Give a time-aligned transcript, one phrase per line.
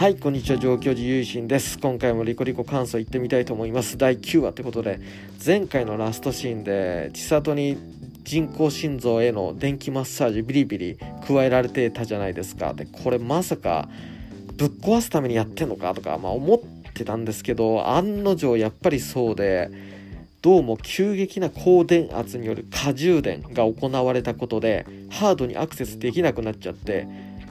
[0.00, 0.56] はいこんにちは。
[0.56, 1.78] 上京寺ゆいしんです。
[1.78, 3.98] 今回もリコリコ感想いってみたいと思います。
[3.98, 4.98] 第9話ということで
[5.44, 7.76] 前回のラストシーンで千里に
[8.24, 12.72] 人工心臓への電気マッサージビリビリ加えられてたじゃないですか。
[12.72, 13.90] でこれまさか
[14.56, 15.92] ぶっ壊すためにやってんのか？
[15.92, 16.58] とか、まあ、思っ
[16.94, 19.70] てたんですけど案の定やっぱりそうで
[20.40, 27.06] どうも急激な高電圧による過充電が行われたことでハードにアクセスできなくなっちゃって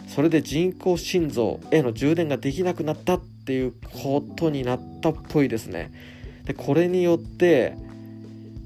[0.09, 3.73] それで人工心臓への充電ができなくなったっていう
[4.03, 5.91] ことになったっぽいですね。
[6.45, 7.75] でこれによって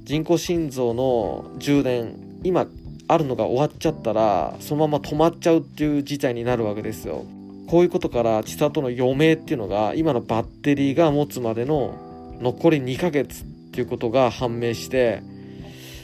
[0.03, 2.65] 人工心臓の充電今
[3.09, 7.25] あるのが終わっちゃったらそのまま止まっちゃうっていう事態になるわけですよ。
[7.67, 15.23] こういうことから千里の余命っていうのが今のバッテリーが持つまでの残り2ヶ月っていうことが判明して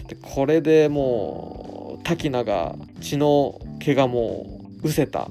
[0.08, 5.28] でこれでもう滝名が血の怪我も失せた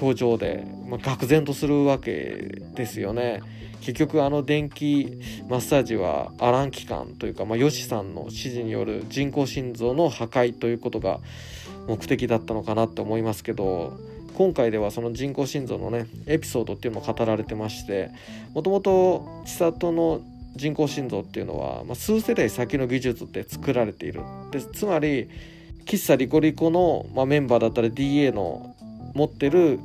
[0.00, 3.42] 表情で、まあ、愕然とするわけですよね。
[3.84, 11.20] 結局あの電気マッサージはアラン機関というか、まあ、ヨシさんの指示による人工心臓の破壊ということが
[11.86, 13.92] 目的だったのかなって思いますけど
[14.34, 18.10] 今回ではその人工心臓のねエピソードっていうのも語られてまして
[18.54, 20.22] もともと千里の
[20.56, 25.28] 人工心臓っていうのは、まあ、数世代先の技術で作られているでつまり
[25.84, 28.73] 喫茶リコリコの、まあ、メンバーだったり DA の
[29.14, 29.78] 持ってる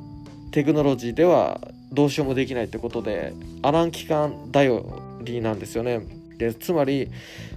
[0.52, 4.86] テクノロジーではどうしようもできないってことでアラン機関頼
[5.24, 6.02] りなんですよね。
[6.38, 7.10] でつまり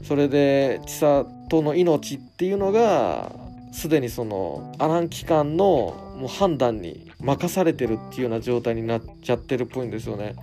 [0.03, 3.33] それで千里の命っていうのが
[3.73, 10.35] すでにそのアラン機関のもう判断に任されてるっていうような状態になっちゃってるっぽいんですよね。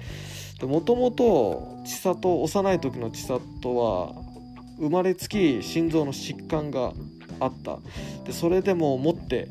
[0.62, 4.14] もともと千里幼い時の千里は
[4.78, 6.94] 生まれつき心臓の疾患が
[7.40, 7.80] あった
[8.26, 9.48] でそれでも持って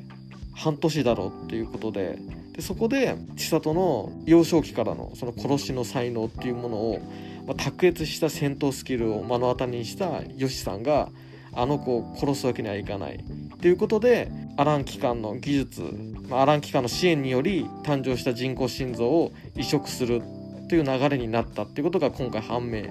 [0.58, 2.18] 半年だろうっていうことで
[2.52, 6.98] でそこで千里の幼少期からのその殺しの才能っていうものを、
[7.46, 11.10] まあ、卓越した戦闘スキルを目の当たりにしたヨシさんが
[11.52, 13.24] あの子を殺すわけにはいかない
[13.62, 15.82] ということでアラン機関の技術、
[16.28, 20.22] まあ、アラン機関の支援により誕生した人工心臓を移植する
[20.68, 22.84] という流れになったっていうことが今回判明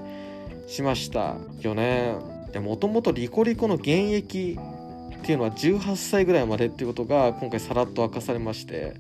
[0.68, 2.16] しましたよね。
[2.60, 4.58] もともとリコリコの現役
[5.22, 8.96] っていうのは18歳ぐらいまでっていうことが今回さらっと明かされまして、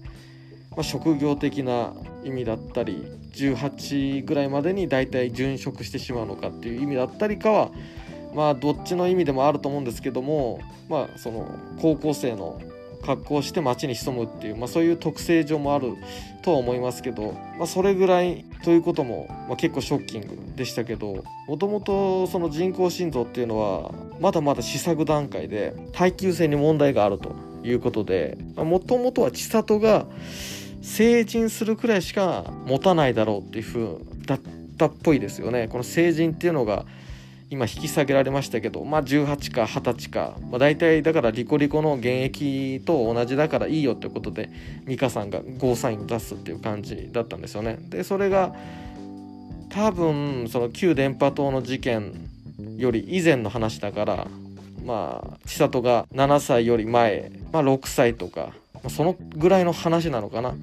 [0.71, 7.71] まあ、職業的な意味だったり18ぐらいまでに大体殉職してしまうのかっていう意味だったりかは
[8.33, 11.47] まあどっちの意味でもあると思うんですけどもまあその
[11.81, 12.59] 高校生の
[13.05, 15.93] 格好して街に潜むっていう、まあ、そういう特性上もある
[16.43, 30.05] とは思いますけど、まあ、それぐらいということも、まあ、結構ショッキングでしたけどもともとその人工心臓っていうのはまだまだ試作段階で耐久性に問題があるということでもともとは千里が
[30.81, 34.39] 成人するくらいしか持たないだろうっていう風だっ
[34.77, 35.67] たっぽいですよね。
[35.67, 36.85] この成人っていうのが
[37.49, 44.49] 今引き下げられましたけど、まあ、18か20歳か、まあ、大体だからリコリコの現役と同じだからいいよってことで
[44.85, 47.77] 美香さんがゴーサイン出すっていう感じだったんですよね。
[47.89, 48.53] でそれが
[49.69, 52.13] 多分その旧電波塔の事件
[52.77, 54.27] より以前の話だから
[54.85, 58.53] まあ千里が7歳より前、まあ、6歳とか、
[58.89, 60.53] そのぐらいの話なのかな。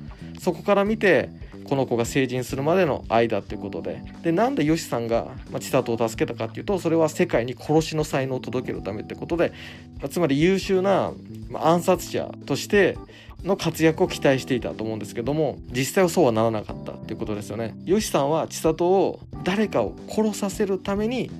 [0.40, 1.30] そこから見て
[1.64, 4.02] この子が成人するまでの間っていうことで。
[4.22, 9.52] でなんでヨシさんが、まあ、千里を助けたかっていうとそれは世界に殺しの才能を届けるためってことで、
[10.00, 11.12] まあ、つまり優秀な、
[11.48, 12.96] まあ、暗殺者として
[13.44, 17.74] の活躍を期待していたと思うんですけども実際はそうはならなかったっていうことですよね。
[17.84, 21.30] ヨシさんは千里を誰かを殺させるために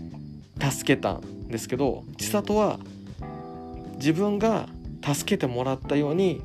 [0.61, 2.79] 助けたんですけど千里は
[3.97, 4.69] 自分が
[5.03, 6.43] 助けてもらったように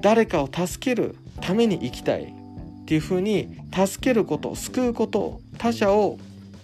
[0.00, 2.43] 誰かを助けるために生きたい。
[2.84, 6.18] っていうふうに助けること救うこと他者を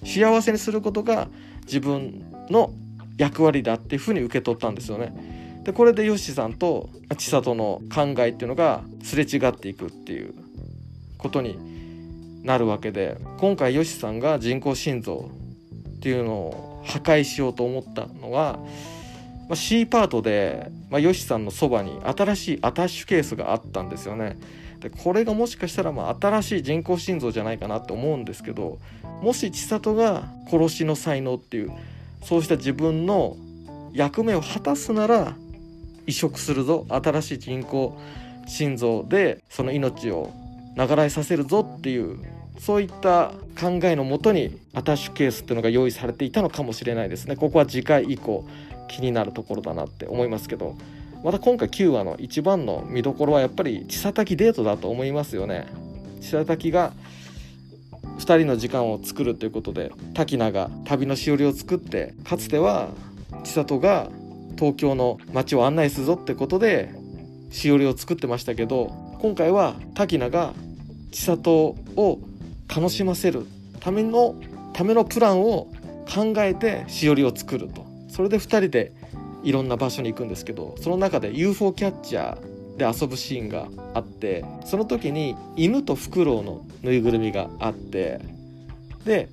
[0.04, 1.28] 幸せにすることが
[1.62, 2.72] 自分の
[3.16, 5.62] 役割だっていうふうに受け取ったんですよね。
[5.64, 10.34] でこれでヨッシーさんと千里の考えっていうのがすれ違っていくっていう
[11.17, 11.58] ことに
[12.43, 15.31] なるわけで今回ヨシさんが人工心臓
[15.96, 18.58] っていうのを破壊しようと思ったのは、
[19.50, 24.38] まあ、C パートで、まあ、ヨシさんのそばに新しいアタッシュケースがあったんですよね。
[24.79, 28.79] でこれがもしかしたらまあ新しい人工心臓じゃないかなって思うんですけど
[29.20, 31.73] もし千里が殺しの才能っていう
[32.23, 33.37] そうした自分の
[33.93, 35.35] 役目を果たすなら
[36.06, 37.99] 移植するぞ新しい人工
[38.47, 40.32] 心臓でその命を
[40.79, 42.19] 流らさせるぞっていう
[42.58, 48.47] そういった考えのもとにアタッシュケースっていうのが用意されていたのかもしれないですねここは次回以降
[48.90, 50.76] 気になるところだなって思いますけど
[51.22, 55.66] また今回9話の一番の見どころはやっぱり千佐滝デートだと思いますよね。
[56.20, 56.92] 千佐滝が
[58.19, 62.88] 2人の時間を作るということで滝名が旅のしおりを作ってかつては
[63.44, 64.10] 千里が
[64.58, 66.90] 東京の街を案内するぞってことで
[67.50, 70.54] しおりを作ってましたけど今回は滝名が
[71.12, 71.50] 千里
[71.96, 72.19] を
[72.75, 73.46] 楽しませる
[73.81, 74.34] ための
[74.72, 75.69] ためのプランを
[76.12, 77.89] 考えてしおりを作ると。
[78.11, 78.93] それで2人で
[79.43, 88.21] いろんな場所に行くんですけどその中で UFO キャッチャーで遊ぶシーンがあってその時に犬とフクロウのぬいぐるみがあって
[89.05, 89.29] で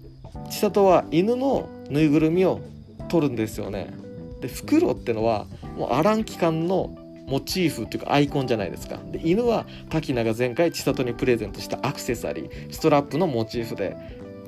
[0.50, 2.62] 千里は犬のぬいぐるみを
[3.10, 3.94] 取るんですよね。
[4.42, 5.46] でフクロウってのは
[5.78, 6.96] もうアラン機関の
[7.28, 9.00] モチーフっていうかアイコンじゃないですか。
[9.12, 13.98] で犬は滝名が前回千里にプレゼントしたアクセサリーストラップのモチーフで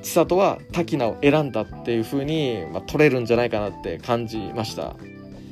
[0.02, 4.94] 千里は滝名を選んだっていう風にまあ、取れるんじゃないかなって感じました。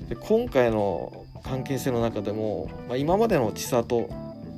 [0.08, 4.08] で今回の関係性の中でも、まあ、今までの千里、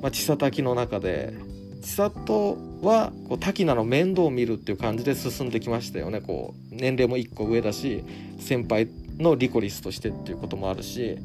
[0.01, 1.35] まあ、千里滝の中で
[1.83, 6.21] 千里はこう滝名の面倒を見るっていう感じで進んできましたよね。
[6.21, 8.05] こう年齢も1個上だし
[8.39, 8.89] 先輩
[9.19, 11.19] のリコリスとしてっていうこともあるし。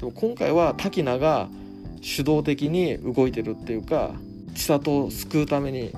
[0.00, 1.48] でも今回は滝名が
[2.00, 4.12] 主導的に動いてるっていうか
[4.54, 5.92] 千里を救うために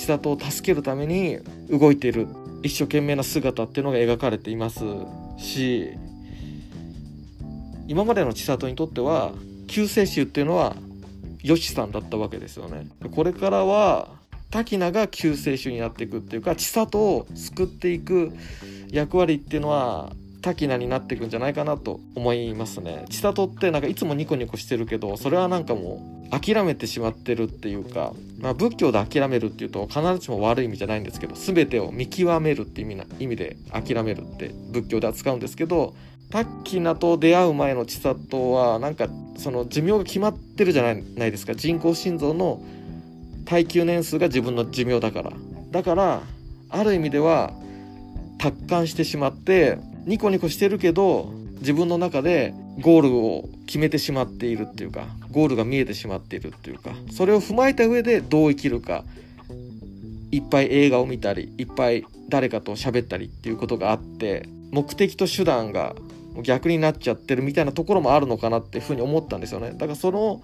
[0.00, 1.38] 千里を助けるために
[1.68, 2.26] 動いている
[2.62, 4.80] 一生懸命な姿っていうのが描かれています
[5.36, 5.90] し
[7.86, 9.32] 今までの千里にとっては
[9.66, 10.74] 救世主っていうのは
[11.42, 12.86] ヨシさんだったわけですよね。
[13.14, 14.08] これからは
[14.50, 18.32] 滝名が救世主になっていくっていうか千里を救っていく
[18.90, 20.12] 役割っていうのは
[20.42, 23.04] 滝名になっていくんじゃないかなと思いますね。
[23.10, 35.94] 千里ってなんかいつもニコニコしてるけどそれはなんかもう諦めてしまってるっていうか、まあ、仏教で諦めるっていうと必ずしも悪い意味じゃないんですけど全てを見極めるって意味な意味で諦めるって仏教では使うんですけど
[36.30, 42.62] タッキナと出会う前の千里はなんかその寿命が決まってるじゃないないですか人工心臓の
[43.46, 45.32] 耐久年数が自分の寿命だから
[45.72, 46.22] だから
[46.68, 47.52] ある意味では
[48.38, 59.04] 達観してしまってニコニコしてるけど自分の中でゴールを決めてしまっているっていうかゴールが見えてしまっているっていうかそれを踏まえた上でどう生きるか
[60.32, 65.94] いっぱい映画を見たりいっぱい誰かと喋ったりっていうことがあって目的と手段が
[66.42, 69.72] 逆になっちゃってるみたいなところもあるのかなっていうふうに思ったんですよね。
[69.72, 70.42] だからその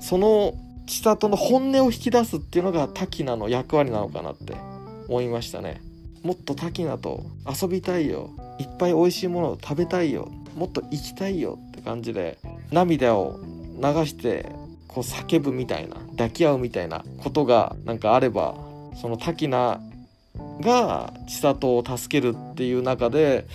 [0.00, 0.54] その
[0.86, 4.54] 千里の本音を引き出すっていうのが滝名の役割なのかなって
[5.08, 5.80] 思いましたね。
[6.24, 8.30] もっと滝名と遊びたいよ。
[8.58, 10.32] いっぱい美味しいものを食べたいよ。
[10.56, 11.58] もっと行きたいよ。
[11.68, 12.38] って感じで
[12.72, 13.38] 涙を
[13.76, 14.46] 流して
[14.88, 18.54] こう叫ぶみたいな抱き合うみたいなことがなんかあれば
[19.00, 19.80] その滝名
[20.60, 23.46] が千里を助けるっていう中で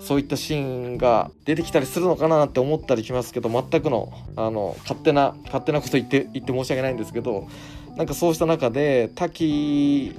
[0.00, 7.48] そういったシーンが出てきたりするのかなって思ったりしますけど全くのあの勝手な勝手なこと言って言って申し訳ないんですけど
[7.96, 10.14] なんかそうした中で滝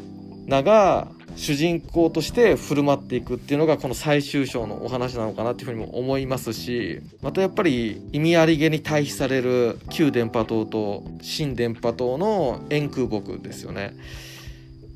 [0.48, 13.94] 名が主人公として振る舞っていくっていうのがこの最終章のお話なのかなっていうふうにも思いますしまたやっぱり意味ありげに対比される旧電波塔と新電波塔の円空木ですよね。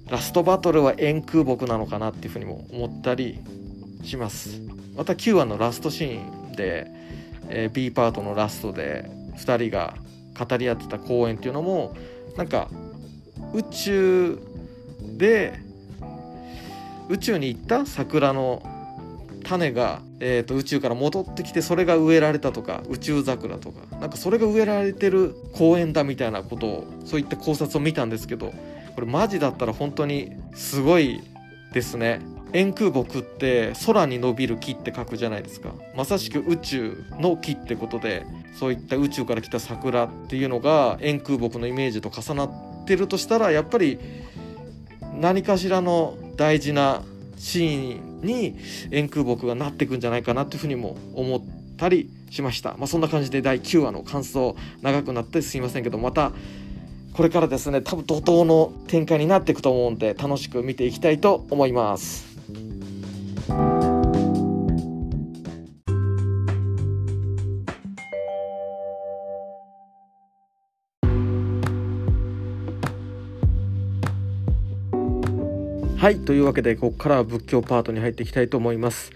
[0.10, 3.40] ラストバトルは円空木なのかなっていうふうにも思ったり
[4.04, 4.62] します。
[4.96, 6.88] また9話のラストシーンで、
[7.50, 9.96] えー、B パートのラストで2人が
[10.38, 11.96] 語り合ってた公演っていうのも
[12.38, 12.70] なんか
[13.54, 14.40] 宇宙
[15.18, 15.60] で
[17.10, 18.62] 宇宙に行った桜の
[19.44, 23.88] 種が、えーと、宇宙から戻ってきてそれが植えられたとか宇宙桜とか。
[24.00, 28.54] なんかそれが植えられてる公園だみたいなことをそういった考察を見たんですけど
[28.96, 31.22] これマジだったら本当にすごい
[31.74, 32.22] ですね。
[32.54, 35.74] 円空木って空に伸びる木って書くじゃないですか。
[35.96, 38.26] まさしく宇宙の木ってことで
[38.58, 42.52] そういった宇宙から来た桜っていうのが円空木のイメージと重なっ
[42.86, 44.00] てるとしたらやっぱり
[45.20, 47.04] 何かしらの大事な
[47.38, 48.56] シーンに
[48.92, 51.42] 円空木がなっていくんじゃないかなっていうふうにも思っ
[51.78, 56.32] たりしました、まあ、そんな感じで第9話の感想長くなってすいませんけどまた
[57.14, 62.27] これからですね多分怒涛の展開になっていくと思うんで楽しく見ていきたいと思います。
[75.98, 79.12] はいというわけでここからは仏教パートに入っていきたいと思います。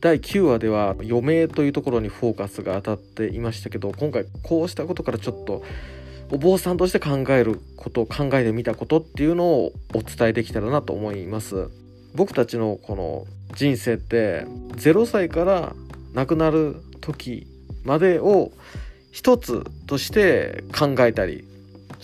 [0.00, 5.62] 第9話では余命というところにフォーカスが当たっていましたけど今回こうしたことからちょっと
[6.30, 11.68] お坊さんとして考えること考えてみたことっていうのをお伝えできたらなと思います。
[12.14, 15.74] 僕たちのこの人生って0歳から
[16.14, 17.46] 亡くなる時
[17.84, 18.50] までを
[19.12, 21.44] 一つとして考えたり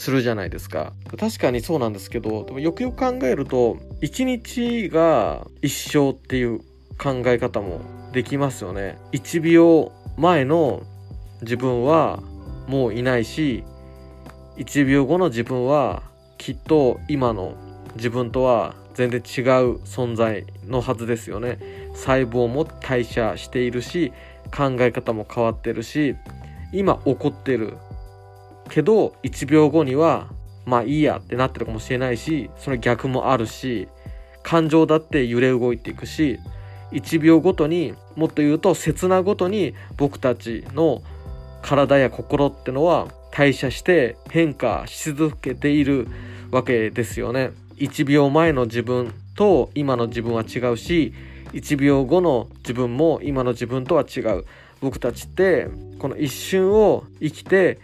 [0.00, 0.95] するじゃないですか。
[1.19, 6.61] 確かにそうなんですけどでもよくよく考えると一日が一生っていう
[6.97, 8.97] 考え方もできますよね。
[9.12, 10.83] 1秒前の
[11.42, 12.23] 自分は
[12.66, 13.62] もういないし
[14.57, 16.02] 1秒後の自分は
[16.38, 17.54] きっと今の
[17.97, 21.59] 自分とは全然違う存在のはずですよね。
[21.92, 24.14] 細胞も代謝しているし
[24.50, 26.16] 考え方も変わってるし
[26.73, 27.76] 今起こってる
[28.71, 30.29] けど1秒後には
[30.65, 33.89] まあいいやってなってるかもしれないしその逆もあるし
[34.43, 36.39] 感情だって揺れ動いていくし
[36.93, 41.03] 1秒ごとにもっと言うと刹那ごとに僕たちの
[41.62, 46.09] 体や心ってのは代謝して変化し続けている
[46.50, 47.53] わけですよね。
[47.77, 51.15] 1秒前の自分と今の自分は違うし
[51.53, 54.45] 1秒後の自分も今の自分とは違う。
[54.81, 57.79] 僕たちってこの一瞬を生きて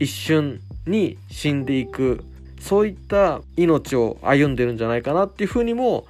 [0.00, 2.24] 一瞬に死んでいく
[2.60, 6.06] そういった命を歩んでるんじゃないかなっていうふうにも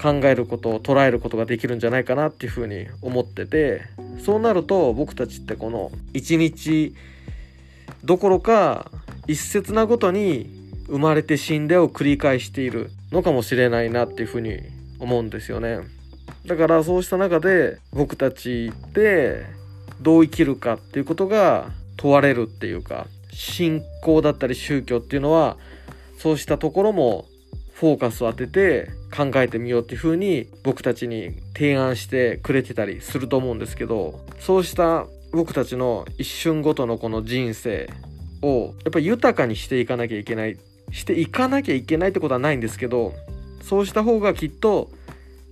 [0.00, 3.82] 考えることを捉えることができるんじゃないかなっていうふうに思ってて
[4.24, 6.94] そうなると僕たちってこの一日
[8.04, 8.90] どころか
[9.28, 10.50] 一刹那ごとに
[10.88, 14.58] 生まれて死んでを繰り返しているのかもしれないなっていうふうに
[14.98, 15.80] 思うんですよね。
[16.46, 19.44] だからそうした中で僕たちって
[20.00, 21.70] どう生きるかっていうことが
[22.02, 25.56] 問われるっていうか信仰だったり宗教っていうのは
[26.18, 27.26] そうしたところも
[27.74, 37.88] フォーカスを当てて考えてみようっていうふうに僕たちに提案してくれてたりすると思うんですけどそうした僕たちの一瞬ごとのこの人生
[38.42, 40.58] をやっぱり豊かにしていかなきゃいけない
[40.90, 43.12] していかなきゃいけないってことはないんですけど
[43.62, 44.90] そうした方がきっと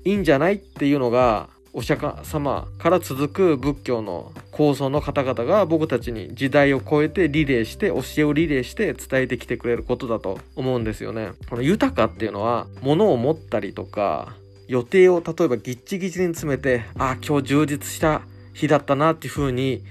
[0.05, 11.31] いいんじゃないっていうのがお釈迦様から続く仏教の構想の方々が僕たちに時代を超えてリレーして教えをリレーして伝えてきてくれることだと思うんですよね。
[11.49, 14.35] この豊かっていうのは物を持ったりとか
[14.67, 18.23] 予定を例えばギッチギチに詰めてあ今日充実した
[18.53, 19.85] 日だったなっていう風に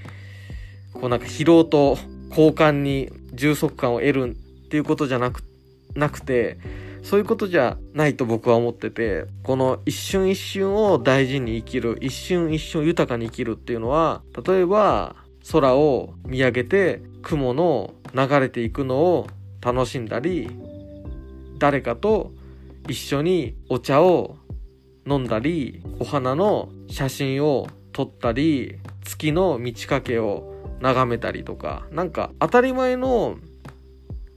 [0.94, 1.98] こうなんか疲労と
[2.30, 5.44] 交換に充足感を得るっていうことじゃなく
[5.96, 6.58] なくて
[7.10, 15.16] そういうことじゃないと僕は思ってて、この一瞬一瞬を大事に生きる、一瞬一瞬豊かに生きるっていうのは、例えば
[15.51, 19.28] 空を見上げて雲の流れていくのを
[19.60, 20.51] 楽しんだり、
[21.58, 22.32] 誰かと
[22.88, 24.38] 一緒にお茶を
[25.08, 33.38] 飲んだり、お花の写真を撮ったり、月の満ち欠けを眺めたりとか、なんか当たり前の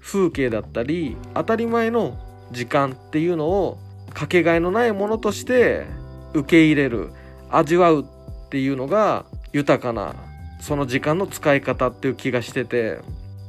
[0.00, 3.78] 風景だったり、当たり前の時間っていうのを
[4.14, 5.86] かけがえのないものとして
[6.34, 7.12] 受け入れる
[7.50, 10.14] 味わうっていうのが豊かな
[10.60, 13.00] その時間の使い方っていう気がしてて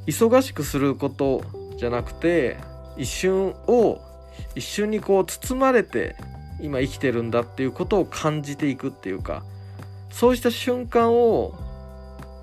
[0.07, 1.43] 忙しくすること
[1.77, 2.57] じゃなくて
[2.97, 4.01] 一瞬を
[4.55, 6.15] 一瞬にこう包まれて
[6.61, 9.43] 今生きてるんだっていうことを感じていくっていうか
[10.09, 11.53] そうした瞬間を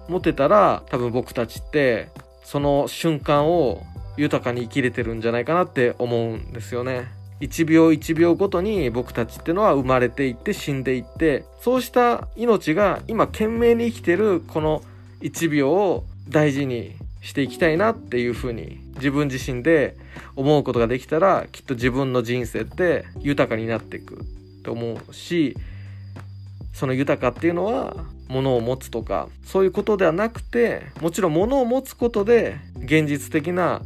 [0.08, 2.08] 持てたら多分僕たちって
[2.42, 3.82] その瞬間を
[4.20, 7.08] 豊かに生きれてるんじゃないかなって思うんですよね。
[7.40, 14.82] 1秒1秒ごとに僕たちってのは生まれていって死んでいってそうした命が今懸命に生きてるこの
[15.22, 19.96] 1秒を大事にしていきたいなっていうふうに自分自身で
[20.36, 24.18] 思うことができたらきっと自分の人生って豊かになっていく
[24.62, 25.56] と思うし
[26.74, 27.96] その豊かっていうのは
[28.28, 33.82] 物を持つとかそういうことではなくてもちろん物を持つことで現実的な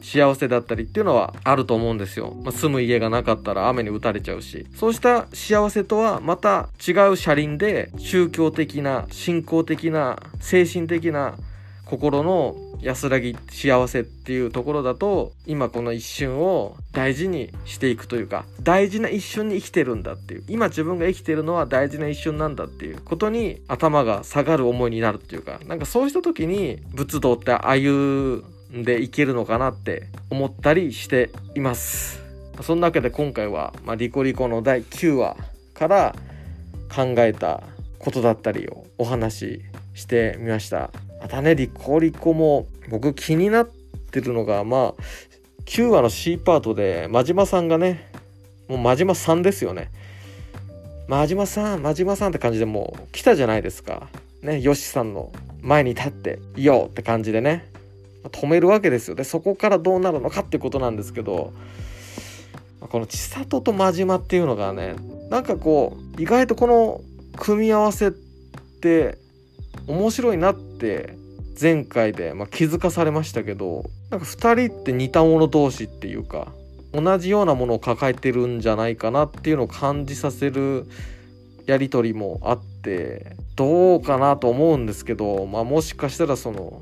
[0.00, 2.34] 幸せだったりっていうのはあると思うんですよ。
[2.42, 4.66] まあ、住む家がなかったら雨に打たれちゃうし。
[4.74, 11.36] そうした幸せとはまた違う車輪で宗教的な、信仰的な、精神的な
[11.84, 32.22] 心の安らぎ幸せっていうところだと今この一瞬を大事にしていくというか大事な一瞬に生きてるんだっていう今自分が生きてるのは大事な一瞬なんだっていうことに頭が下がる思いになるっていうかなんかそうした時に仏道ってああいうでいけるのかなって思ったりしています。
[32.62, 35.36] そんなわけで今回は、まあ、リコリコの第9話
[35.74, 36.16] から
[36.94, 37.62] 考えた
[37.98, 39.62] ことだったりをお話し
[39.94, 40.90] してみました。
[41.20, 43.68] またねリコリコも僕気になっ
[44.10, 45.02] てるのがまあ
[45.66, 48.10] 9話の C パートで真島さんがね
[48.68, 49.90] もう真島さんですよね。
[51.08, 54.08] 真島さん真島さんって感じでもう来たじゃないですか。
[54.42, 55.32] ねよしさんの
[55.62, 57.77] 前に立って「いいよ」って感じでね。
[58.24, 59.14] 止めるわけですよ。
[59.14, 61.52] でそこからどうなるのかっていうことなんですけど
[62.80, 64.96] この千里と真島っていうのがね
[65.30, 67.00] なんかこう意外とこの
[67.36, 68.10] 組み合わせっ
[68.80, 69.18] て
[69.86, 71.16] 面白いなって
[71.60, 76.48] 前回で、まあ、気づかされましたけどなんか2人って似た者同士っていうか
[76.92, 80.86] 同じようなものを抱えてるんじゃないかなっていうのを感じさせる
[81.66, 86.80] やり取りもあってどうかなと思うんですけど、まあ、もしかしたらその、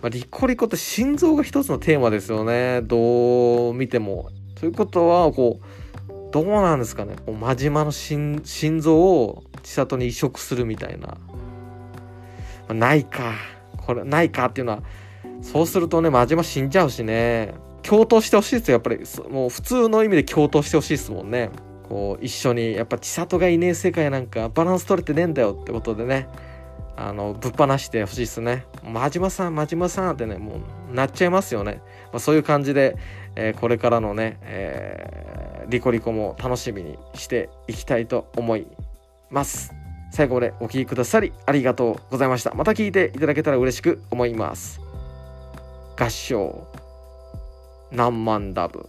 [0.00, 2.82] まあ、リコリコって心臓が一つのテーマですよね。
[2.82, 4.30] どう見ても。
[4.54, 7.16] ということはこうどうなんですかね。
[7.26, 8.42] こう真島の心
[8.80, 11.18] 臓を千里に移植するみたいな、ま
[12.68, 13.34] あ、ないか。
[13.76, 14.82] これないかっていうのは
[15.40, 17.54] そうするとね真島死んじゃうしね。
[17.82, 18.74] 共闘してほしいですよ。
[18.74, 19.00] やっぱり
[19.30, 21.50] もう普通の意味で共闘してほしいですもんね。
[21.88, 26.28] こう一緒にやっぱ千里がいねえ世界なんかバランス取れてねえんだよってことでね。
[27.00, 28.64] あのぶっ放してほしいですね。
[28.82, 30.56] 真島さん真島さんってねも
[30.90, 31.80] うなっちゃいますよね、
[32.12, 32.96] まあ、そういう感じで、
[33.36, 38.66] えー、これからのね、えー、リコリコも楽しみにしていきたいと思い
[39.30, 39.72] ます。
[40.10, 42.52] 最後までお聴きくださりありがとうございました。
[42.54, 44.80] また聞いていただけたら嬉しく思います。
[45.96, 46.66] 合唱。
[47.92, 48.88] 何万ダブ。